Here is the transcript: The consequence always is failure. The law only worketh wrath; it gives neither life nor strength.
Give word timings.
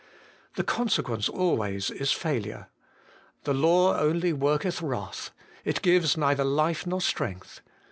The 0.55 0.63
consequence 0.63 1.29
always 1.29 1.91
is 1.91 2.11
failure. 2.11 2.69
The 3.43 3.53
law 3.53 3.99
only 3.99 4.33
worketh 4.33 4.81
wrath; 4.81 5.29
it 5.63 5.83
gives 5.83 6.17
neither 6.17 6.43
life 6.43 6.87
nor 6.87 7.01
strength. 7.01 7.61